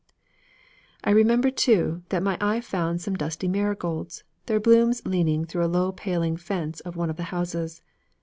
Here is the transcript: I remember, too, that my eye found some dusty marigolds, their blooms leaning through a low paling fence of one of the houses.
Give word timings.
I 1.03 1.11
remember, 1.11 1.51
too, 1.51 2.01
that 2.09 2.23
my 2.23 2.35
eye 2.41 2.59
found 2.59 3.01
some 3.03 3.13
dusty 3.15 3.47
marigolds, 3.47 4.23
their 4.47 4.59
blooms 4.59 5.03
leaning 5.05 5.45
through 5.45 5.63
a 5.63 5.67
low 5.67 5.91
paling 5.91 6.37
fence 6.37 6.79
of 6.79 6.95
one 6.95 7.11
of 7.11 7.17
the 7.17 7.25
houses. 7.29 7.83